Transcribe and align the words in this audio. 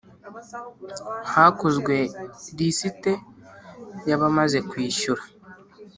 Hakozwe 1.33 1.95
lisite 2.57 3.11
yabamaze 4.09 4.57
kwishyura 4.69 5.23